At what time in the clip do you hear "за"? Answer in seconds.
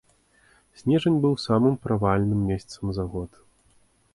2.99-3.03